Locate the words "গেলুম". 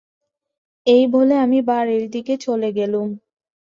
2.71-3.09